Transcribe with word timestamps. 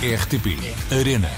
RTP 0.00 0.54
Arena. 0.96 1.28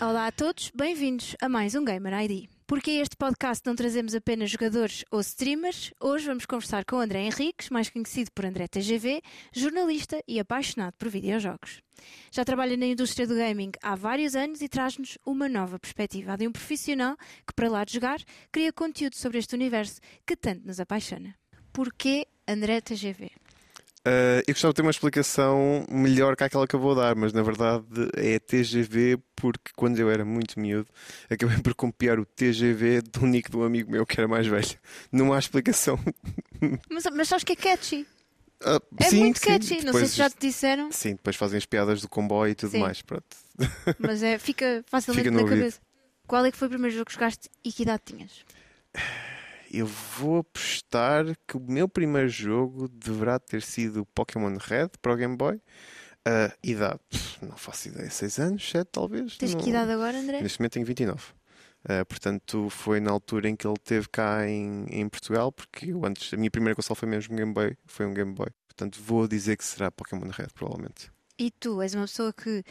Olá 0.00 0.28
a 0.28 0.32
todos, 0.32 0.72
bem-vindos 0.74 1.36
a 1.42 1.46
mais 1.46 1.74
um 1.74 1.84
Gamer 1.84 2.22
ID. 2.22 2.48
Porque 2.66 2.92
este 2.92 3.18
podcast 3.18 3.60
não 3.66 3.76
trazemos 3.76 4.14
apenas 4.14 4.50
jogadores 4.50 5.04
ou 5.10 5.20
streamers, 5.20 5.92
hoje 6.00 6.24
vamos 6.24 6.46
conversar 6.46 6.86
com 6.86 6.96
André 6.96 7.26
Henriques, 7.26 7.68
mais 7.68 7.90
conhecido 7.90 8.30
por 8.34 8.46
André 8.46 8.66
TGV, 8.66 9.20
jornalista 9.52 10.22
e 10.26 10.40
apaixonado 10.40 10.94
por 10.98 11.10
videojogos. 11.10 11.82
Já 12.30 12.46
trabalha 12.46 12.74
na 12.74 12.86
indústria 12.86 13.26
do 13.26 13.36
gaming 13.36 13.72
há 13.82 13.94
vários 13.94 14.34
anos 14.34 14.62
e 14.62 14.70
traz-nos 14.70 15.18
uma 15.26 15.50
nova 15.50 15.78
perspectiva, 15.78 16.34
de 16.34 16.48
um 16.48 16.52
profissional 16.52 17.14
que, 17.46 17.52
para 17.54 17.68
lá 17.68 17.84
de 17.84 17.92
jogar, 17.92 18.22
cria 18.50 18.72
conteúdo 18.72 19.16
sobre 19.16 19.36
este 19.36 19.54
universo 19.54 20.00
que 20.26 20.34
tanto 20.34 20.66
nos 20.66 20.80
apaixona. 20.80 21.34
Porquê 21.74 22.26
André 22.48 22.80
TGV? 22.80 23.41
Uh, 24.04 24.42
eu 24.48 24.54
gostava 24.54 24.72
de 24.72 24.76
ter 24.76 24.82
uma 24.82 24.90
explicação 24.90 25.86
melhor 25.88 26.34
que 26.34 26.42
aquela 26.42 26.66
que 26.66 26.74
eu 26.74 26.80
vou 26.80 26.92
dar, 26.92 27.14
mas 27.14 27.32
na 27.32 27.40
verdade 27.42 27.84
é 28.16 28.36
TGV 28.40 29.16
porque 29.36 29.70
quando 29.76 29.96
eu 30.00 30.10
era 30.10 30.24
muito 30.24 30.58
miúdo 30.58 30.88
acabei 31.30 31.56
por 31.58 31.72
copiar 31.74 32.18
o 32.18 32.24
TGV 32.26 33.00
do 33.02 33.24
nick 33.26 33.48
de 33.48 33.56
um 33.56 33.62
amigo 33.62 33.92
meu 33.92 34.04
que 34.04 34.18
era 34.18 34.26
mais 34.26 34.46
velho. 34.48 34.76
Não 35.12 35.32
há 35.32 35.38
explicação. 35.38 35.96
Mas, 36.90 37.04
mas 37.14 37.28
sabes 37.28 37.44
que 37.44 37.52
é 37.52 37.56
catchy? 37.56 38.06
Uh, 38.64 38.80
É 38.98 39.04
sim, 39.10 39.20
muito 39.20 39.38
sim. 39.38 39.46
catchy, 39.46 39.74
não 39.74 39.78
sei 39.80 39.84
Depois- 39.92 40.10
se 40.10 40.16
já 40.16 40.30
te 40.30 40.36
disseram, 40.40 40.90
Sim, 40.90 41.12
depois 41.12 41.36
fazem 41.36 41.58
as 41.58 41.66
piadas 41.66 42.00
do 42.00 42.08
comboio 42.08 42.50
e 42.50 42.54
tudo 42.56 42.70
Sim. 42.72 42.80
mais. 42.80 43.02
Pronto. 43.02 43.24
mas 44.00 44.20
é, 44.22 44.36
fica 44.38 44.84
facilmente 44.88 45.28
Fica 45.28 45.36
na 45.36 45.42
ouvido. 45.42 45.58
cabeça. 45.58 45.80
Qual 46.26 46.44
é 46.44 46.50
que 46.50 46.56
foi 46.56 46.66
o 46.66 46.70
primeiro 46.70 46.94
jogo 46.94 47.06
que 47.06 47.14
jogaste 47.14 47.48
e 47.64 47.70
que 47.72 47.82
idade 47.82 48.02
tinhas? 48.04 48.30
Eu 49.72 49.86
vou 49.86 50.38
apostar 50.40 51.24
que 51.48 51.56
o 51.56 51.60
meu 51.60 51.88
primeiro 51.88 52.28
jogo 52.28 52.88
deverá 52.88 53.38
ter 53.38 53.62
sido 53.62 54.04
Pokémon 54.14 54.56
Red 54.60 54.90
para 55.00 55.14
o 55.14 55.16
Game 55.16 55.34
Boy. 55.36 55.56
Uh, 55.56 56.52
idade, 56.62 57.00
não 57.40 57.56
faço 57.56 57.88
ideia, 57.88 58.10
6 58.10 58.38
anos, 58.38 58.70
7 58.70 58.86
talvez. 58.92 59.36
Tens 59.38 59.54
não- 59.54 59.60
que 59.62 59.70
idade 59.70 59.90
agora, 59.90 60.16
André? 60.18 60.40
Neste 60.42 60.60
momento 60.60 60.72
tenho 60.74 60.86
29. 60.86 61.20
Uh, 61.84 62.04
portanto, 62.06 62.68
foi 62.70 63.00
na 63.00 63.10
altura 63.10 63.48
em 63.48 63.56
que 63.56 63.66
ele 63.66 63.74
esteve 63.74 64.08
cá 64.08 64.46
em, 64.46 64.84
em 64.90 65.08
Portugal, 65.08 65.50
porque 65.50 65.90
eu 65.90 66.04
antes, 66.04 66.32
a 66.32 66.36
minha 66.36 66.50
primeira 66.50 66.76
console 66.76 66.96
foi 66.96 67.08
mesmo 67.08 67.32
um 67.34 67.36
Game 67.38 67.52
Boy, 67.52 67.76
foi 67.86 68.06
um 68.06 68.14
Game 68.14 68.32
Boy. 68.34 68.48
Portanto, 68.68 69.00
vou 69.02 69.26
dizer 69.26 69.56
que 69.56 69.64
será 69.64 69.90
Pokémon 69.90 70.28
Red, 70.30 70.48
provavelmente. 70.54 71.10
E 71.38 71.50
tu 71.50 71.80
és 71.82 71.94
uma 71.94 72.04
pessoa 72.04 72.32
que, 72.32 72.62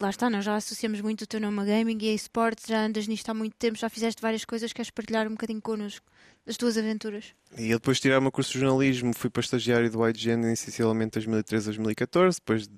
lá 0.00 0.10
está, 0.10 0.28
nós 0.28 0.44
já 0.44 0.56
associamos 0.56 1.00
muito 1.00 1.22
o 1.22 1.26
teu 1.26 1.40
nome 1.40 1.60
a 1.60 1.64
gaming 1.64 1.98
e 2.00 2.10
a 2.10 2.14
esportes, 2.14 2.66
já 2.66 2.84
andas 2.84 3.06
nisto 3.06 3.28
há 3.28 3.34
muito 3.34 3.56
tempo, 3.56 3.78
já 3.78 3.88
fizeste 3.88 4.20
várias 4.20 4.44
coisas, 4.44 4.72
queres 4.72 4.90
partilhar 4.90 5.26
um 5.26 5.32
bocadinho 5.32 5.60
connosco 5.60 6.06
das 6.46 6.56
tuas 6.56 6.78
aventuras? 6.78 7.34
E 7.56 7.70
eu 7.70 7.78
depois 7.78 7.98
de 7.98 8.02
tirar 8.02 8.18
o 8.18 8.22
meu 8.22 8.32
curso 8.32 8.52
de 8.52 8.60
jornalismo, 8.60 9.12
fui 9.14 9.28
para 9.28 9.40
estagiário 9.40 9.90
do 9.90 10.08
IGN 10.08 10.52
essencialmente 10.52 11.12
2013 11.12 11.66
2014. 11.66 12.38
Depois, 12.38 12.68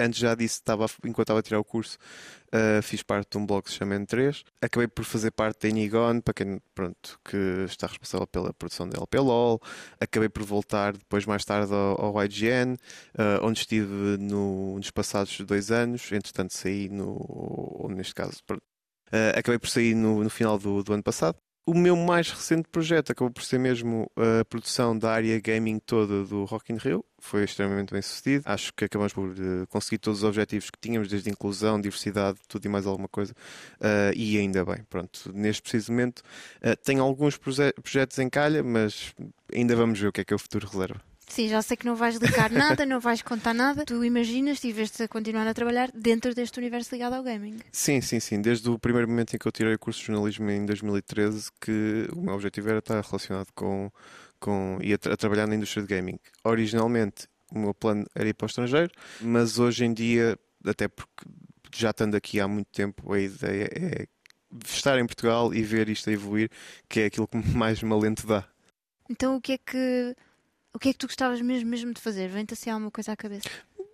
antes 0.00 0.18
já 0.18 0.34
disso, 0.34 0.56
estava, 0.56 0.86
enquanto 1.04 1.20
estava 1.26 1.40
a 1.40 1.42
tirar 1.42 1.58
o 1.60 1.64
curso, 1.64 1.96
eh, 2.52 2.80
fiz 2.82 3.02
parte 3.02 3.30
de 3.32 3.38
um 3.38 3.46
blog 3.46 3.62
que 3.64 3.70
se 3.70 3.76
chama 3.76 3.94
N3. 3.94 4.42
Acabei 4.60 4.88
por 4.88 5.04
fazer 5.04 5.30
parte 5.30 5.62
da 5.62 5.68
Inigon, 5.68 6.20
para 6.20 6.34
quem 6.34 6.60
pronto, 6.74 7.18
que 7.24 7.36
está 7.66 7.86
responsável 7.86 8.26
pela 8.26 8.52
produção 8.52 8.88
da 8.88 8.98
LPLOL. 8.98 9.60
Acabei 10.00 10.28
por 10.28 10.42
voltar 10.42 10.96
depois, 10.96 11.24
mais 11.26 11.44
tarde, 11.44 11.72
ao, 11.72 12.16
ao 12.16 12.24
IGN, 12.24 12.76
eh, 13.18 13.38
onde 13.42 13.60
estive 13.60 14.16
no- 14.18 14.76
nos 14.76 14.90
passados 14.90 15.40
dois 15.42 15.70
anos. 15.70 16.10
Entretanto, 16.12 16.52
saí 16.54 16.88
no. 16.88 17.16
ou 17.28 17.88
neste 17.90 18.14
caso, 18.14 18.40
eh, 19.12 19.32
acabei 19.36 19.58
por 19.58 19.68
sair 19.68 19.94
no, 19.94 20.22
no 20.24 20.30
final 20.30 20.58
do, 20.58 20.82
do 20.82 20.92
ano 20.92 21.02
passado. 21.02 21.36
O 21.66 21.74
meu 21.74 21.94
mais 21.94 22.30
recente 22.30 22.68
projeto 22.68 23.12
acabou 23.12 23.30
por 23.32 23.44
ser 23.44 23.58
mesmo 23.58 24.10
a 24.16 24.44
produção 24.44 24.98
da 24.98 25.12
área 25.12 25.38
gaming 25.40 25.78
toda 25.78 26.24
do 26.24 26.44
Rock 26.44 26.72
in 26.72 26.76
Rio. 26.78 27.04
Foi 27.20 27.44
extremamente 27.44 27.92
bem 27.92 28.02
sucedido. 28.02 28.42
Acho 28.46 28.72
que 28.74 28.86
acabamos 28.86 29.12
por 29.12 29.30
eh, 29.30 29.66
conseguir 29.68 29.98
todos 29.98 30.20
os 30.20 30.24
objetivos 30.24 30.68
que 30.70 30.78
tínhamos, 30.80 31.08
desde 31.08 31.30
inclusão, 31.30 31.80
diversidade, 31.80 32.38
tudo 32.48 32.64
e 32.64 32.68
mais 32.68 32.86
alguma 32.86 33.08
coisa. 33.08 33.34
Ah, 33.80 34.10
e 34.16 34.36
ainda 34.38 34.64
bem, 34.64 34.78
pronto. 34.88 35.30
Neste 35.32 35.62
preciso 35.62 35.92
momento 35.92 36.22
ah, 36.62 36.74
tenho 36.76 37.02
alguns 37.02 37.36
proje- 37.36 37.74
projetos 37.74 38.18
em 38.18 38.28
calha, 38.28 38.64
mas 38.64 39.14
ainda 39.54 39.76
vamos 39.76 40.00
ver 40.00 40.08
o 40.08 40.12
que 40.12 40.22
é 40.22 40.24
que 40.24 40.34
o 40.34 40.38
futuro 40.38 40.66
reserva. 40.66 41.09
Sim, 41.30 41.48
já 41.48 41.62
sei 41.62 41.76
que 41.76 41.86
não 41.86 41.94
vais 41.94 42.16
ligar 42.16 42.50
nada, 42.52 42.84
não 42.84 42.98
vais 42.98 43.22
contar 43.22 43.54
nada. 43.54 43.84
Tu 43.84 44.04
imaginas, 44.04 44.58
tiveste 44.60 45.04
a 45.04 45.08
continuar 45.08 45.46
a 45.46 45.54
trabalhar 45.54 45.90
dentro 45.94 46.34
deste 46.34 46.58
universo 46.58 46.92
ligado 46.94 47.14
ao 47.14 47.22
gaming. 47.22 47.58
Sim, 47.70 48.00
sim, 48.00 48.18
sim. 48.18 48.42
Desde 48.42 48.68
o 48.68 48.78
primeiro 48.78 49.08
momento 49.08 49.34
em 49.34 49.38
que 49.38 49.46
eu 49.46 49.52
tirei 49.52 49.74
o 49.74 49.78
curso 49.78 50.00
de 50.00 50.06
jornalismo 50.06 50.50
em 50.50 50.66
2013, 50.66 51.48
que 51.60 52.08
o 52.12 52.20
meu 52.20 52.34
objetivo 52.34 52.68
era 52.68 52.80
estar 52.80 53.00
relacionado 53.00 53.46
com, 53.54 53.90
com 54.40 54.78
e 54.82 54.92
a, 54.92 54.98
tra- 54.98 55.14
a 55.14 55.16
trabalhar 55.16 55.46
na 55.46 55.54
indústria 55.54 55.82
de 55.84 55.88
gaming. 55.88 56.18
Originalmente, 56.42 57.28
o 57.54 57.58
meu 57.58 57.72
plano 57.74 58.04
era 58.14 58.28
ir 58.28 58.34
para 58.34 58.46
o 58.46 58.48
estrangeiro, 58.48 58.90
mas 59.20 59.58
hoje 59.58 59.84
em 59.84 59.94
dia, 59.94 60.36
até 60.66 60.88
porque 60.88 61.24
já 61.72 61.90
estando 61.90 62.16
aqui 62.16 62.40
há 62.40 62.48
muito 62.48 62.66
tempo, 62.72 63.12
a 63.12 63.20
ideia 63.20 63.68
é 63.72 64.06
estar 64.66 64.98
em 64.98 65.06
Portugal 65.06 65.54
e 65.54 65.62
ver 65.62 65.88
isto 65.88 66.10
a 66.10 66.12
evoluir, 66.12 66.50
que 66.88 66.98
é 67.00 67.04
aquilo 67.06 67.28
que 67.28 67.36
mais 67.56 67.80
me 67.82 67.92
alento 67.92 68.26
dá. 68.26 68.44
Então 69.08 69.36
o 69.36 69.40
que 69.40 69.52
é 69.52 69.58
que. 69.58 70.16
O 70.72 70.78
que 70.78 70.90
é 70.90 70.92
que 70.92 70.98
tu 70.98 71.06
gostavas 71.06 71.40
mesmo, 71.40 71.68
mesmo 71.68 71.92
de 71.92 72.00
fazer? 72.00 72.28
Vem-te 72.28 72.54
assim 72.54 72.70
alguma 72.70 72.90
coisa 72.90 73.12
à 73.12 73.16
cabeça? 73.16 73.48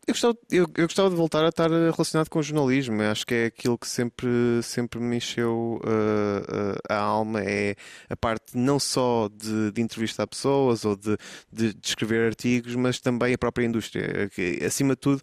Eu 0.07 0.15
gostava, 0.15 0.39
eu, 0.53 0.67
eu 0.77 0.87
gostava 0.87 1.11
de 1.11 1.17
voltar 1.17 1.45
a 1.45 1.49
estar 1.49 1.69
relacionado 1.69 2.29
com 2.29 2.39
o 2.39 2.43
jornalismo. 2.43 3.03
Eu 3.03 3.11
acho 3.11 3.27
que 3.27 3.35
é 3.35 3.47
aquilo 3.47 3.77
que 3.77 3.89
sempre, 3.89 4.29
sempre 4.63 5.01
me 5.01 5.17
encheu 5.17 5.81
uh, 5.83 5.89
uh, 5.89 6.79
a 6.89 6.97
alma. 6.97 7.43
É 7.43 7.75
a 8.09 8.15
parte 8.15 8.57
não 8.57 8.79
só 8.79 9.29
de, 9.29 9.73
de 9.73 9.83
entrevistar 9.83 10.25
pessoas 10.29 10.85
ou 10.85 10.95
de, 10.95 11.17
de, 11.53 11.75
de 11.75 11.89
escrever 11.89 12.25
artigos, 12.25 12.77
mas 12.77 13.01
também 13.01 13.35
a 13.35 13.39
própria 13.39 13.65
indústria. 13.65 14.31
Acima 14.65 14.95
de 14.95 15.01
tudo, 15.01 15.23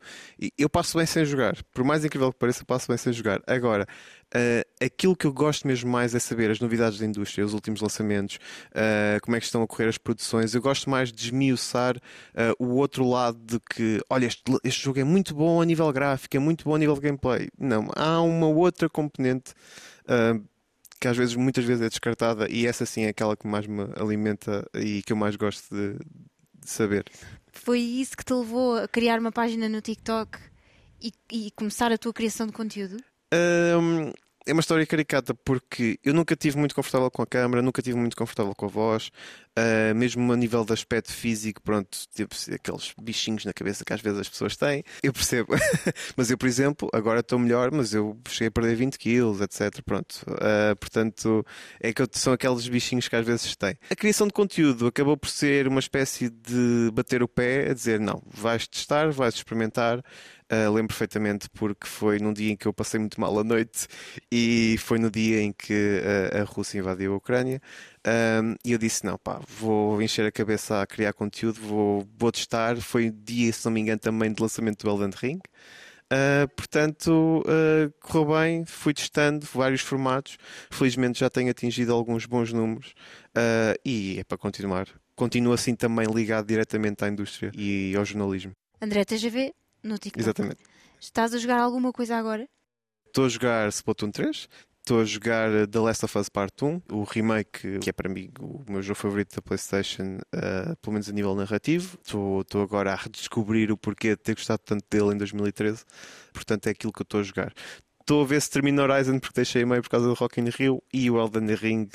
eu 0.57 0.69
passo 0.69 0.97
bem 0.97 1.05
sem 1.05 1.23
jogar. 1.23 1.55
Por 1.73 1.85
mais 1.85 2.03
incrível 2.03 2.33
que 2.33 2.39
pareça, 2.39 2.65
passo 2.65 2.89
bem 2.89 2.97
sem 2.97 3.13
jogar. 3.13 3.41
Agora, 3.47 3.87
uh, 4.35 4.85
aquilo 4.85 5.15
que 5.15 5.25
eu 5.25 5.33
gosto 5.33 5.67
mesmo 5.67 5.89
mais 5.89 6.13
é 6.15 6.19
saber 6.19 6.49
as 6.51 6.59
novidades 6.59 6.99
da 6.99 7.05
indústria, 7.05 7.45
os 7.45 7.53
últimos 7.53 7.81
lançamentos, 7.81 8.37
uh, 8.71 9.21
como 9.21 9.35
é 9.35 9.39
que 9.39 9.45
estão 9.45 9.63
a 9.63 9.67
correr 9.67 9.87
as 9.87 9.97
produções. 9.97 10.53
Eu 10.53 10.61
gosto 10.61 10.89
mais 10.89 11.11
de 11.11 11.25
esmiuçar 11.25 11.97
uh, 11.97 12.63
o 12.63 12.75
outro 12.75 13.07
lado 13.07 13.37
de 13.39 13.59
que, 13.59 13.99
olha, 14.09 14.25
este, 14.25 14.43
este 14.63 14.83
jogo 14.83 14.99
é 14.99 15.03
muito 15.03 15.33
bom 15.33 15.61
a 15.61 15.65
nível 15.65 15.91
gráfico, 15.91 16.35
é 16.35 16.39
muito 16.39 16.65
bom 16.65 16.75
a 16.75 16.79
nível 16.79 16.95
de 16.95 17.01
gameplay. 17.01 17.49
Não, 17.57 17.87
há 17.95 18.21
uma 18.21 18.47
outra 18.47 18.89
componente 18.89 19.53
que 20.99 21.07
às 21.07 21.17
vezes, 21.17 21.35
muitas 21.35 21.65
vezes 21.65 21.81
é 21.81 21.89
descartada 21.89 22.49
e 22.49 22.65
essa 22.65 22.85
sim 22.85 23.03
é 23.03 23.09
aquela 23.09 23.35
que 23.35 23.45
mais 23.45 23.67
me 23.67 23.83
alimenta 23.97 24.65
e 24.73 25.01
que 25.01 25.11
eu 25.11 25.17
mais 25.17 25.35
gosto 25.35 25.73
de, 25.73 25.95
de 25.95 26.69
saber. 26.69 27.03
Foi 27.51 27.79
isso 27.79 28.15
que 28.15 28.23
te 28.23 28.33
levou 28.33 28.77
a 28.77 28.87
criar 28.87 29.19
uma 29.19 29.31
página 29.31 29.67
no 29.67 29.81
TikTok 29.81 30.39
e, 31.01 31.11
e 31.29 31.51
começar 31.51 31.91
a 31.91 31.97
tua 31.97 32.13
criação 32.13 32.47
de 32.47 32.53
conteúdo? 32.53 32.97
Hum, 33.33 34.13
é 34.45 34.53
uma 34.53 34.59
história 34.59 34.85
caricata 34.85 35.33
porque 35.33 35.99
eu 36.03 36.13
nunca 36.13 36.35
tive 36.35 36.57
muito 36.57 36.75
confortável 36.75 37.09
com 37.09 37.21
a 37.21 37.27
câmera, 37.27 37.61
nunca 37.61 37.81
tive 37.81 37.97
muito 37.97 38.15
confortável 38.15 38.53
com 38.55 38.65
a 38.65 38.69
voz, 38.69 39.11
ah, 39.55 39.93
mesmo 39.93 40.31
a 40.31 40.37
nível 40.37 40.65
de 40.65 40.73
aspecto 40.73 41.11
físico, 41.11 41.61
pronto, 41.61 41.97
tipo, 42.15 42.35
aqueles 42.53 42.93
bichinhos 43.01 43.45
na 43.45 43.53
cabeça 43.53 43.83
que 43.85 43.93
às 43.93 44.01
vezes 44.01 44.19
as 44.19 44.29
pessoas 44.29 44.55
têm, 44.57 44.83
eu 45.01 45.13
percebo. 45.13 45.53
mas 46.17 46.29
eu, 46.31 46.37
por 46.37 46.47
exemplo, 46.47 46.89
agora 46.93 47.19
estou 47.19 47.37
melhor, 47.39 47.71
mas 47.71 47.93
eu 47.93 48.17
cheguei 48.27 48.47
a 48.47 48.51
perder 48.51 48.75
20 48.75 48.97
quilos, 48.97 49.41
etc. 49.41 49.81
Pronto, 49.85 50.25
Ah, 50.41 50.75
portanto, 50.75 51.45
é 51.79 51.93
que 51.93 52.01
eu- 52.01 52.07
são 52.13 52.33
aqueles 52.33 52.67
bichinhos 52.67 53.07
que 53.07 53.15
às 53.15 53.25
vezes 53.25 53.55
têm. 53.55 53.77
A 53.89 53.95
criação 53.95 54.27
de 54.27 54.33
conteúdo 54.33 54.87
acabou 54.87 55.15
por 55.17 55.29
ser 55.29 55.67
uma 55.67 55.79
espécie 55.79 56.29
de 56.29 56.89
bater 56.93 57.21
o 57.23 57.27
pé, 57.27 57.69
a 57.69 57.73
dizer 57.73 57.99
não, 57.99 58.21
vais 58.27 58.67
testar, 58.67 59.11
vais 59.11 59.35
experimentar. 59.35 59.99
Uh, 60.51 60.69
lembro 60.71 60.89
perfeitamente 60.89 61.49
porque 61.49 61.87
foi 61.87 62.19
num 62.19 62.31
dia 62.31 62.51
em 62.51 62.55
que 62.55 62.67
eu 62.67 62.73
passei 62.73 62.99
muito 62.99 63.19
mal 63.19 63.39
à 63.39 63.43
noite 63.43 63.87
e 64.31 64.75
foi 64.79 64.99
no 64.99 65.09
dia 65.09 65.41
em 65.41 65.51
que 65.51 65.73
uh, 66.33 66.41
a 66.41 66.43
Rússia 66.43 66.77
invadiu 66.77 67.13
a 67.13 67.17
Ucrânia. 67.17 67.59
Um, 68.05 68.55
e 68.65 68.73
eu 68.73 68.77
disse: 68.77 69.05
Não, 69.05 69.17
pá, 69.17 69.39
vou 69.47 70.01
encher 70.01 70.25
a 70.25 70.31
cabeça 70.31 70.81
a 70.81 70.87
criar 70.87 71.13
conteúdo, 71.13 71.59
vou, 71.61 72.07
vou 72.17 72.31
testar. 72.31 72.77
Foi 72.77 73.09
dia, 73.09 73.51
se 73.53 73.65
não 73.65 73.71
me 73.71 73.81
engano, 73.81 73.99
também 73.99 74.31
de 74.31 74.41
lançamento 74.41 74.83
do 74.83 74.89
Elden 74.89 75.11
Ring. 75.15 75.39
Uh, 76.11 76.47
portanto, 76.55 77.41
uh, 77.41 77.91
correu 78.01 78.37
bem, 78.37 78.65
fui 78.65 78.93
testando 78.93 79.47
vários 79.51 79.81
formatos. 79.81 80.37
Felizmente 80.69 81.19
já 81.19 81.29
tenho 81.29 81.49
atingido 81.49 81.93
alguns 81.93 82.25
bons 82.25 82.53
números 82.53 82.93
uh, 83.29 83.79
e 83.83 84.19
é 84.19 84.23
para 84.23 84.37
continuar. 84.37 84.87
Continuo 85.15 85.53
assim 85.53 85.75
também 85.75 86.05
ligado 86.05 86.45
diretamente 86.45 87.03
à 87.03 87.07
indústria 87.07 87.51
e 87.55 87.95
ao 87.95 88.05
jornalismo. 88.05 88.51
André 88.81 89.05
TGV 89.05 89.53
no 89.81 89.97
TikTok. 89.97 90.19
Exatamente. 90.19 90.63
Estás 90.99 91.33
a 91.33 91.37
jogar 91.37 91.59
alguma 91.59 91.91
coisa 91.91 92.17
agora? 92.17 92.47
Estou 93.07 93.25
a 93.25 93.29
jogar 93.29 93.69
Splatoon 93.69 94.11
3, 94.11 94.49
estou 94.83 94.99
a 94.99 95.05
jogar 95.05 95.49
The 95.67 95.79
Last 95.79 96.03
of 96.03 96.17
Us 96.17 96.27
Part 96.27 96.53
1, 96.61 96.81
o 96.91 97.03
remake, 97.03 97.79
que 97.79 97.89
é 97.89 97.93
para 97.93 98.09
mim 98.09 98.29
o 98.39 98.63
meu 98.69 98.81
jogo 98.81 98.99
favorito 98.99 99.33
da 99.33 99.41
PlayStation, 99.41 100.17
uh, 100.35 100.75
pelo 100.81 100.93
menos 100.93 101.07
a 101.07 101.13
nível 101.13 101.33
narrativo. 101.33 101.97
Estou 102.03 102.41
estou 102.41 102.61
agora 102.61 102.91
a 102.91 102.95
redescobrir 102.95 103.71
o 103.71 103.77
porquê 103.77 104.09
de 104.09 104.17
ter 104.17 104.35
gostado 104.35 104.61
tanto 104.65 104.83
dele 104.91 105.15
em 105.15 105.17
2013, 105.17 105.85
portanto 106.33 106.67
é 106.67 106.71
aquilo 106.71 106.91
que 106.91 107.01
eu 107.01 107.03
estou 107.03 107.21
a 107.21 107.23
jogar. 107.23 107.53
Estou 108.01 108.21
a 108.21 108.25
ver 108.25 108.41
se 108.41 108.49
termino 108.49 108.81
Horizon 108.81 109.17
porque 109.17 109.35
deixei 109.35 109.63
meio 109.63 109.81
por 109.81 109.89
causa 109.89 110.05
do 110.05 110.13
Rock 110.13 110.41
in 110.41 110.49
Rio 110.49 110.83
e 110.93 111.09
o 111.09 111.17
Elden 111.17 111.55
Ring. 111.55 111.87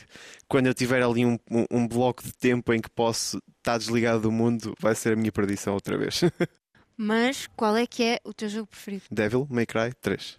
Quando 0.49 0.67
eu 0.67 0.73
tiver 0.73 1.03
ali 1.03 1.27
um, 1.27 1.39
um, 1.51 1.67
um 1.71 1.87
bloco 1.87 2.23
de 2.23 2.33
tempo 2.33 2.73
em 2.73 2.81
que 2.81 2.89
posso 2.89 3.39
estar 3.59 3.77
desligado 3.77 4.23
do 4.23 4.33
mundo, 4.33 4.75
vai 4.81 4.95
ser 4.95 5.13
a 5.13 5.17
minha 5.17 5.31
perdição 5.31 5.75
outra 5.75 5.99
vez. 5.99 6.23
Mas 6.97 7.47
qual 7.55 7.77
é 7.77 7.87
que 7.87 8.03
é 8.03 8.19
o 8.25 8.33
teu 8.33 8.49
jogo 8.49 8.67
preferido? 8.69 9.05
Devil 9.11 9.47
May 9.51 9.67
Cry 9.67 9.93
3. 10.01 10.39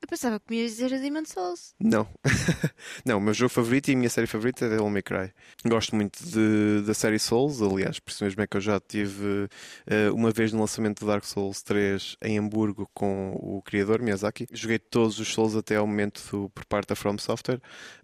Eu 0.00 0.08
pensava 0.08 0.38
que 0.38 0.46
me 0.50 0.60
ias 0.60 0.72
dizer 0.72 0.94
a 0.94 0.98
Demon 0.98 1.24
Souls. 1.24 1.74
Não. 1.80 2.06
não, 3.04 3.18
o 3.18 3.20
meu 3.20 3.34
jogo 3.34 3.50
favorito 3.50 3.88
e 3.88 3.94
a 3.94 3.96
minha 3.96 4.08
série 4.08 4.28
favorita 4.28 4.64
é 4.64 4.68
Devil 4.68 4.88
May 4.88 5.02
Cry. 5.02 5.32
Gosto 5.66 5.96
muito 5.96 6.24
de, 6.24 6.82
da 6.86 6.94
série 6.94 7.18
Souls, 7.18 7.60
aliás, 7.60 7.98
por 7.98 8.10
isso 8.10 8.22
mesmo 8.22 8.40
é 8.42 8.46
que 8.46 8.56
eu 8.56 8.60
já 8.60 8.78
tive 8.78 9.24
uh, 9.26 10.14
uma 10.14 10.30
vez 10.30 10.52
no 10.52 10.60
lançamento 10.60 11.00
do 11.00 11.06
Dark 11.06 11.24
Souls 11.24 11.62
3 11.62 12.16
em 12.22 12.38
Hamburgo 12.38 12.88
com 12.94 13.32
o 13.42 13.60
criador, 13.62 14.00
Miyazaki. 14.00 14.46
Joguei 14.52 14.78
todos 14.78 15.18
os 15.18 15.28
Souls 15.28 15.56
até 15.56 15.76
ao 15.76 15.86
momento 15.86 16.22
do, 16.30 16.48
por 16.50 16.64
parte 16.66 16.88
da 16.88 16.96
From 16.96 17.18
Software, 17.18 17.60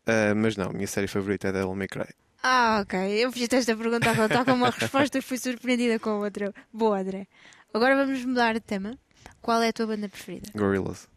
uh, 0.07 0.35
mas 0.35 0.57
não, 0.57 0.71
a 0.71 0.73
minha 0.73 0.89
série 0.89 1.07
favorita 1.07 1.49
é 1.49 1.53
Devil 1.53 1.75
May 1.77 1.89
Cry. 1.89 2.09
Ah, 2.43 2.81
ok. 2.83 3.25
Eu 3.25 3.33
fiz 3.33 3.51
esta 3.51 3.75
pergunta 3.75 4.11
a 4.11 4.15
contar 4.15 4.45
com 4.45 4.53
uma 4.53 4.69
resposta 4.69 5.17
e 5.17 5.23
fui 5.23 5.39
surpreendida 5.39 5.99
com 5.99 6.21
outra. 6.21 6.53
Boa, 6.71 7.01
André. 7.01 7.27
Agora 7.73 7.97
vamos 7.97 8.23
mudar 8.23 8.53
de 8.53 8.61
tema. 8.61 8.99
Qual 9.41 9.63
é 9.63 9.69
a 9.69 9.73
tua 9.73 9.87
banda 9.87 10.11
preferida? 10.11 10.51
Gorillaz. 10.55 11.09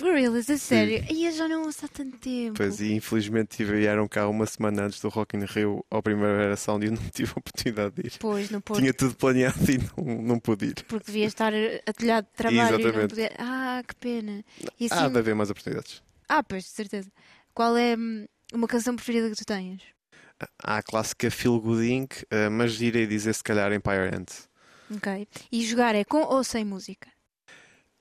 Gorillaz, 0.00 0.50
a 0.50 0.58
sério? 0.58 1.04
E 1.08 1.26
eu 1.26 1.32
já 1.32 1.46
não 1.46 1.62
ouço 1.62 1.84
há 1.84 1.88
tanto 1.88 2.18
tempo. 2.18 2.56
Pois, 2.56 2.80
e 2.80 2.92
infelizmente 2.92 3.62
vieram 3.62 4.08
cá 4.08 4.28
uma 4.28 4.44
semana 4.44 4.86
antes 4.86 5.00
do 5.00 5.08
Rock 5.08 5.36
in 5.36 5.44
Rio 5.44 5.84
ao 5.88 6.02
Primavera 6.02 6.56
Sound 6.56 6.84
e 6.84 6.88
eu 6.88 6.92
não 6.92 7.02
tive 7.10 7.30
a 7.30 7.38
oportunidade 7.38 7.94
de 7.94 8.08
ir. 8.08 8.12
Pois, 8.18 8.50
no 8.50 8.60
Porto. 8.60 8.80
Tinha 8.80 8.92
tudo 8.92 9.14
planeado 9.14 9.58
e 9.70 9.78
não, 9.78 10.22
não 10.22 10.38
pude 10.40 10.66
ir. 10.66 10.74
Porque 10.88 11.06
devia 11.06 11.26
estar 11.26 11.52
atelhado 11.86 12.26
de 12.26 12.36
trabalho 12.36 12.80
Exatamente. 12.80 12.96
e 12.96 13.00
não 13.00 13.08
podia... 13.08 13.32
Ah, 13.38 13.82
que 13.86 13.94
pena. 13.94 14.44
E 14.80 14.86
assim... 14.86 14.94
Há 14.94 15.08
de 15.08 15.18
haver 15.18 15.34
mais 15.34 15.50
oportunidades. 15.50 16.02
Ah, 16.28 16.42
pois, 16.42 16.64
de 16.64 16.70
certeza. 16.70 17.10
Qual 17.54 17.76
é 17.76 17.96
hum, 17.96 18.26
uma 18.52 18.66
canção 18.66 18.96
preferida 18.96 19.30
que 19.30 19.36
tu 19.36 19.44
tenhas? 19.44 19.80
Há 20.62 20.78
a 20.78 20.82
clássica 20.82 21.30
Feel 21.30 21.60
Good 21.60 21.86
Inc., 21.86 22.24
eh, 22.30 22.48
mas 22.48 22.80
irei 22.80 23.06
dizer 23.06 23.32
se 23.32 23.44
calhar 23.44 23.72
Empire 23.72 24.10
Ant. 24.12 24.28
Ok. 24.94 25.28
E 25.52 25.64
jogar 25.64 25.94
é 25.94 26.04
com 26.04 26.22
ou 26.22 26.42
sem 26.42 26.64
música? 26.64 27.08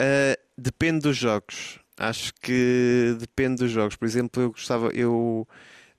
Uh, 0.02 0.36
depende 0.58 1.02
dos 1.02 1.16
jogos. 1.16 1.80
Acho 1.98 2.34
que 2.36 3.16
depende 3.20 3.58
dos 3.58 3.72
jogos. 3.72 3.96
Por 3.96 4.06
exemplo, 4.06 4.42
eu 4.42 4.52
gostava. 4.52 4.90
Eu, 4.94 5.48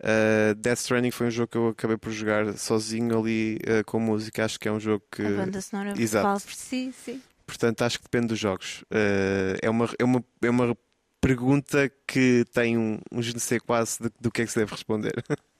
uh, 0.01 0.55
Death 0.57 0.79
Stranding 0.79 1.11
foi 1.11 1.29
um 1.29 1.31
jogo 1.31 1.49
que 1.49 1.57
eu 1.57 1.69
acabei 1.69 1.97
por 1.97 2.11
jogar 2.11 2.57
sozinho 2.57 3.19
ali 3.19 3.59
uh, 3.63 3.85
com 3.85 4.01
música. 4.01 4.45
Acho 4.45 4.59
que 4.59 4.69
é 4.69 4.73
um 4.73 4.81
jogo 4.81 5.05
que. 5.11 5.23
A 5.23 5.31
banda 5.31 5.61
sonora 5.61 5.95
Exato. 5.97 6.45
por 6.45 6.53
si, 6.53 6.93
sim. 6.93 7.23
Portanto, 7.47 7.83
acho 7.83 7.99
que 7.99 8.05
depende 8.05 8.29
dos 8.29 8.39
jogos. 8.39 8.83
Uh, 8.91 9.59
é, 9.63 9.71
uma, 9.71 9.89
é, 9.99 10.05
uma, 10.05 10.25
é 10.43 10.51
uma 10.51 10.77
pergunta 11.21 11.91
que 12.07 12.45
tem 12.53 12.77
um, 12.77 12.99
um 13.13 13.23
je 13.23 13.35
quase 13.61 13.99
do, 14.01 14.13
do 14.21 14.31
que 14.31 14.43
é 14.43 14.45
que 14.45 14.51
se 14.51 14.59
deve 14.59 14.73
responder. 14.73 15.13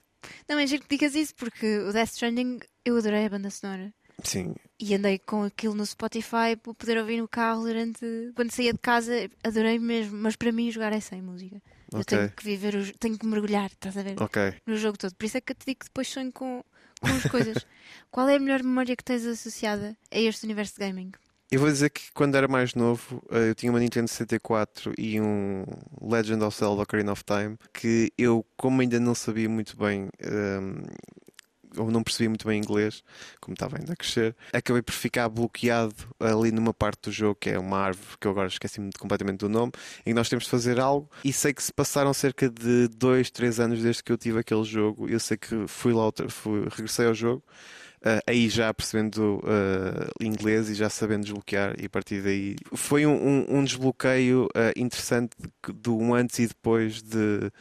Não, 0.49 0.57
é 0.57 0.65
que 0.65 0.87
digas 0.89 1.15
isso, 1.15 1.35
porque 1.35 1.79
o 1.79 1.93
Death 1.93 2.11
Stranding 2.13 2.59
eu 2.83 2.97
adorei 2.97 3.25
a 3.25 3.29
banda 3.29 3.49
sonora. 3.49 3.93
Sim. 4.23 4.55
E 4.79 4.93
andei 4.93 5.19
com 5.19 5.43
aquilo 5.43 5.73
no 5.73 5.85
Spotify 5.85 6.55
para 6.61 6.73
poder 6.73 6.97
ouvir 6.97 7.17
no 7.17 7.27
carro 7.27 7.63
durante. 7.63 8.05
Quando 8.35 8.51
saía 8.51 8.73
de 8.73 8.79
casa, 8.79 9.29
adorei 9.43 9.79
mesmo. 9.79 10.17
Mas 10.17 10.35
para 10.35 10.51
mim, 10.51 10.71
jogar 10.71 10.91
é 10.93 10.99
sem 10.99 11.21
música. 11.21 11.61
Okay. 11.87 11.99
Eu 11.99 12.05
tenho 12.05 12.29
que 12.31 12.43
viver, 12.43 12.75
o... 12.75 12.97
tenho 12.97 13.17
que 13.17 13.25
mergulhar, 13.25 13.67
estás 13.67 13.97
a 13.97 14.03
ver? 14.03 14.21
Okay. 14.21 14.55
No 14.65 14.75
jogo 14.75 14.97
todo. 14.97 15.13
Por 15.15 15.25
isso 15.25 15.37
é 15.37 15.41
que 15.41 15.51
eu 15.51 15.55
te 15.55 15.65
digo 15.65 15.79
que 15.79 15.85
depois 15.85 16.07
sonho 16.07 16.31
com, 16.31 16.63
com 16.99 17.07
as 17.07 17.23
coisas. 17.23 17.65
Qual 18.11 18.27
é 18.27 18.35
a 18.35 18.39
melhor 18.39 18.63
memória 18.63 18.95
que 18.95 19.03
tens 19.03 19.25
associada 19.25 19.95
a 20.11 20.19
este 20.19 20.43
universo 20.45 20.73
de 20.73 20.85
gaming? 20.85 21.11
Eu 21.51 21.59
vou 21.59 21.69
dizer 21.69 21.91
que 21.91 22.11
quando 22.11 22.35
era 22.35 22.47
mais 22.47 22.73
novo, 22.73 23.23
eh, 23.29 23.49
eu 23.49 23.55
tinha 23.55 23.71
uma 23.71 23.79
Nintendo 23.79 24.07
64 24.07 24.93
e 24.97 25.21
um 25.21 25.63
Legend 26.01 26.43
of 26.43 26.57
Zelda 26.57 26.81
Ocarina 26.81 27.11
of 27.11 27.23
Time, 27.23 27.55
que 27.71 28.11
eu, 28.17 28.43
como 28.57 28.81
ainda 28.81 28.99
não 28.99 29.13
sabia 29.13 29.47
muito 29.47 29.77
bem 29.77 30.05
um, 30.05 30.09
ehm, 30.19 30.83
ou 31.77 31.91
não 31.91 32.03
percebia 32.03 32.29
muito 32.29 32.47
bem 32.47 32.59
inglês, 32.59 33.03
como 33.39 33.53
estava 33.53 33.77
ainda 33.77 33.93
a 33.93 33.95
crescer, 33.95 34.35
acabei 34.53 34.81
por 34.81 34.93
ficar 34.93 35.29
bloqueado 35.29 35.95
ali 36.19 36.51
numa 36.51 36.73
parte 36.73 37.03
do 37.03 37.11
jogo, 37.11 37.35
que 37.35 37.49
é 37.49 37.59
uma 37.59 37.77
árvore, 37.77 38.17
que 38.19 38.27
eu 38.27 38.31
agora 38.31 38.47
esqueci-me 38.47 38.91
completamente 38.97 39.39
do 39.39 39.49
nome, 39.49 39.71
em 40.01 40.11
que 40.11 40.13
nós 40.13 40.29
temos 40.29 40.45
de 40.45 40.49
fazer 40.49 40.79
algo, 40.79 41.09
e 41.23 41.33
sei 41.33 41.53
que 41.53 41.63
se 41.63 41.73
passaram 41.73 42.13
cerca 42.13 42.49
de 42.49 42.87
2, 42.89 43.29
3 43.31 43.59
anos 43.59 43.81
desde 43.81 44.03
que 44.03 44.11
eu 44.11 44.17
tive 44.17 44.39
aquele 44.39 44.63
jogo, 44.63 45.09
eu 45.09 45.19
sei 45.19 45.37
que 45.37 45.67
fui 45.67 45.93
lá, 45.93 46.11
fui, 46.29 46.67
regressei 46.69 47.07
ao 47.07 47.13
jogo, 47.13 47.43
Uh, 48.05 48.21
aí 48.27 48.49
já 48.49 48.71
percebendo 48.71 49.39
uh, 49.39 50.23
inglês 50.23 50.69
e 50.69 50.75
já 50.75 50.91
sabendo 50.91 51.23
desbloquear, 51.23 51.75
e 51.81 51.85
a 51.87 51.89
partir 51.89 52.21
daí 52.21 52.55
foi 52.75 53.03
um, 53.03 53.15
um, 53.15 53.57
um 53.57 53.63
desbloqueio 53.63 54.45
uh, 54.45 54.79
interessante 54.79 55.31
do 55.73 55.97
um 55.97 56.13
antes 56.13 56.37
e 56.37 56.45
depois 56.45 57.01
de, 57.01 57.51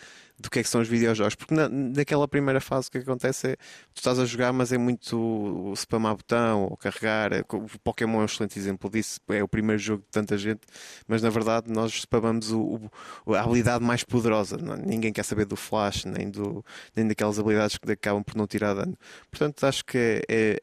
do 0.44 0.50
que 0.50 0.58
é 0.58 0.62
que 0.62 0.68
são 0.68 0.80
os 0.80 0.88
videojogos. 0.88 1.34
Porque 1.34 1.54
na, 1.54 1.68
naquela 1.68 2.28
primeira 2.28 2.60
fase 2.60 2.88
o 2.88 2.90
que 2.90 2.98
acontece 2.98 3.48
é 3.48 3.56
tu 3.92 3.96
estás 3.96 4.18
a 4.18 4.26
jogar, 4.26 4.52
mas 4.52 4.72
é 4.72 4.78
muito 4.78 5.72
spamar 5.74 6.14
botão 6.14 6.64
ou 6.64 6.76
carregar. 6.76 7.32
É, 7.32 7.40
o 7.40 7.78
Pokémon 7.82 8.18
é 8.18 8.22
um 8.22 8.24
excelente 8.24 8.58
exemplo 8.58 8.90
disso. 8.90 9.18
É 9.28 9.42
o 9.42 9.48
primeiro 9.48 9.80
jogo 9.80 10.02
de 10.02 10.08
tanta 10.08 10.36
gente, 10.36 10.60
mas 11.08 11.22
na 11.22 11.30
verdade 11.30 11.70
nós 11.70 11.92
spamamos 11.92 12.52
o, 12.52 12.90
o, 13.24 13.34
a 13.34 13.40
habilidade 13.40 13.82
mais 13.82 14.04
poderosa. 14.04 14.58
Não, 14.58 14.76
ninguém 14.76 15.12
quer 15.12 15.24
saber 15.24 15.46
do 15.46 15.56
flash, 15.56 16.04
nem, 16.04 16.30
do, 16.30 16.64
nem 16.94 17.08
daquelas 17.08 17.38
habilidades 17.38 17.78
que 17.78 17.90
acabam 17.90 18.22
por 18.22 18.36
não 18.36 18.46
tirar 18.46 18.74
dano. 18.74 18.96
Portanto, 19.30 19.64
acho 19.64 19.84
que 19.84 19.98
é, 19.98 20.22
é, 20.28 20.60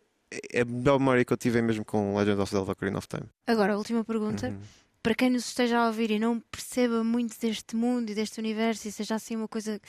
é 0.54 0.62
a 0.62 0.66
melhor 0.66 1.00
memória 1.00 1.26
que 1.26 1.34
eu 1.34 1.38
tive 1.38 1.60
é 1.60 1.62
mesmo 1.62 1.84
com 1.84 2.16
Legend 2.16 2.40
of 2.40 2.52
Zelda 2.52 2.72
Ocarina 2.72 3.00
of 3.00 3.08
Time. 3.08 3.26
Agora, 3.48 3.74
a 3.74 3.78
última 3.78 4.04
pergunta. 4.04 4.48
Uhum 4.48 4.82
para 5.02 5.16
quem 5.16 5.30
nos 5.30 5.48
esteja 5.48 5.80
a 5.80 5.88
ouvir 5.88 6.12
e 6.12 6.20
não 6.20 6.40
perceba 6.40 7.04
muito 7.04 7.40
deste 7.40 7.76
mundo 7.76 8.12
e 8.12 8.16
deste 8.16 8.40
universo 8.40 8.88
e 8.88 8.92
seja 8.92 9.16
assim 9.16 9.36
uma 9.36 9.48
coisa 9.48 9.80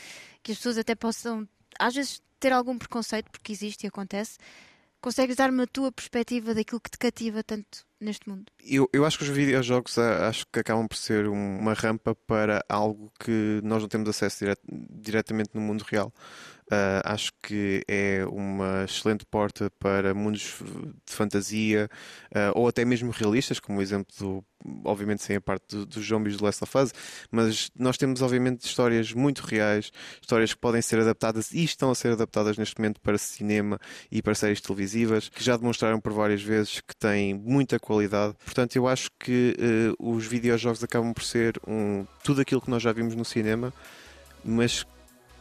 que 0.43 0.53
as 0.53 0.59
pessoas 0.59 0.79
até 0.79 0.95
possam, 0.95 1.47
às 1.79 1.95
vezes, 1.95 2.23
ter 2.41 2.53
algum 2.53 2.79
preconceito, 2.79 3.31
porque 3.31 3.53
existe 3.53 3.85
e 3.85 3.87
acontece, 3.89 4.39
consegues 5.01 5.37
dar-me 5.37 5.63
a 5.63 5.67
tua 5.67 5.93
perspectiva 5.93 6.55
daquilo 6.55 6.81
que 6.81 6.91
te 6.91 6.99
cativa 6.99 7.43
tanto 7.43 7.85
neste 8.03 8.29
mundo? 8.29 8.45
Eu, 8.65 8.89
eu 8.93 9.05
acho 9.05 9.19
que 9.19 9.25
os 9.25 9.31
videojogos 9.31 9.97
ah, 9.99 10.29
acho 10.29 10.47
que 10.53 10.59
acabam 10.59 10.87
por 10.87 10.97
ser 10.97 11.29
uma 11.29 11.75
rampa 11.75 12.15
para 12.15 12.65
algo 12.69 13.13
que 13.19 13.61
nós 13.63 13.83
não 13.83 13.89
temos 13.89 14.09
acesso 14.09 14.45
dire 14.45 14.57
diretamente 14.91 15.51
no 15.55 15.61
mundo 15.61 15.83
real. 15.83 16.13
Uh, 16.73 17.05
acho 17.05 17.33
que 17.43 17.85
é 17.87 18.25
uma 18.25 18.85
excelente 18.85 19.27
porta 19.27 19.71
para 19.79 20.15
mundos 20.15 20.55
de 21.05 21.13
fantasia 21.13 21.91
uh, 22.31 22.59
ou 22.59 22.67
até 22.67 22.83
mesmo 22.83 23.11
realistas, 23.11 23.61
como 23.61 23.79
o 23.79 23.83
exemplo 23.83 24.15
do, 24.19 24.45
obviamente 24.85 25.23
sem 25.23 25.37
a 25.37 25.41
parte 25.41 25.65
do, 25.69 25.85
dos 25.85 26.07
zombies 26.07 26.37
do 26.39 26.45
Last 26.45 26.65
of 26.65 26.79
Us, 26.79 26.95
mas 27.31 27.71
nós 27.79 27.99
temos 27.99 28.23
obviamente 28.23 28.65
histórias 28.65 29.13
muito 29.13 29.41
reais, 29.41 29.91
histórias 30.21 30.55
que 30.55 30.61
podem 30.61 30.81
ser 30.81 31.01
adaptadas 31.01 31.53
e 31.53 31.63
estão 31.63 31.91
a 31.91 31.95
ser 31.95 32.13
adaptadas 32.13 32.57
neste 32.57 32.79
momento 32.79 33.01
para 33.01 33.19
cinema 33.19 33.79
e 34.11 34.23
para 34.23 34.35
séries 34.35 34.61
televisivas, 34.61 35.29
que 35.29 35.45
já 35.45 35.57
demonstraram 35.57 36.01
por 36.01 36.13
várias 36.13 36.43
vezes 36.43 36.81
que 36.81 36.97
têm 36.97 37.35
muita 37.35 37.79
qualidade. 37.79 37.92
Portanto, 38.45 38.77
eu 38.77 38.89
acho 38.89 39.11
que 39.19 39.57
uh, 40.01 40.15
os 40.15 40.27
videojogos 40.27 40.83
acabam 40.83 41.13
por 41.13 41.23
ser 41.23 41.61
um, 41.67 42.07
tudo 42.23 42.41
aquilo 42.41 42.61
que 42.61 42.71
nós 42.71 42.83
já 42.83 42.93
vimos 42.93 43.15
no 43.15 43.25
cinema, 43.25 43.73
mas 44.45 44.87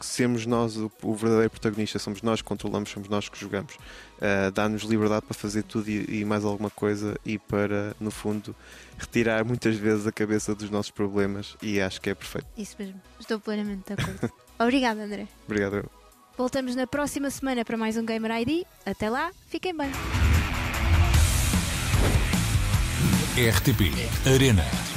sermos 0.00 0.46
nós 0.46 0.76
o, 0.76 0.90
o, 1.02 1.14
verdadeiro 1.14 1.50
protagonista, 1.50 1.98
somos 1.98 2.22
nós 2.22 2.42
que 2.42 2.48
controlamos, 2.48 2.90
somos 2.90 3.08
nós 3.08 3.28
que 3.28 3.38
jogamos. 3.38 3.74
Uh, 3.74 4.50
Dá-nos 4.52 4.82
liberdade 4.82 5.24
para 5.26 5.34
fazer 5.34 5.62
tudo 5.62 5.88
e, 5.88 6.20
e, 6.20 6.24
mais 6.24 6.44
alguma 6.44 6.70
coisa 6.70 7.16
e 7.24 7.38
para, 7.38 7.94
no 8.00 8.10
fundo, 8.10 8.54
retirar 8.98 9.44
muitas 9.44 9.76
vezes 9.76 10.06
a 10.06 10.12
cabeça 10.12 10.54
dos 10.54 10.70
nossos 10.70 10.90
problemas 10.90 11.56
e 11.62 11.80
acho 11.80 12.00
que 12.00 12.10
é 12.10 12.14
perfeito. 12.14 12.46
Isso 12.56 12.76
mesmo, 12.78 13.00
estou 13.18 13.40
plenamente 13.40 13.82
de 13.86 13.92
acordo. 13.94 14.32
Obrigada, 14.58 15.02
André. 15.02 15.26
Obrigado. 15.46 15.88
Voltamos 16.36 16.74
na 16.74 16.86
próxima 16.86 17.30
semana 17.30 17.64
para 17.64 17.76
mais 17.76 17.96
um 17.96 18.04
Gamer 18.04 18.30
ID. 18.40 18.64
Até 18.86 19.10
lá, 19.10 19.32
fiquem 19.48 19.76
bem. 19.76 19.90
RTP 23.36 24.08
Arena. 24.26 24.91